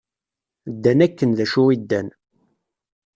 Ddan 0.73 0.99
akken 1.05 1.29
d 1.37 1.39
acu 1.43 1.63
i 1.73 1.75
ddan. 1.81 2.07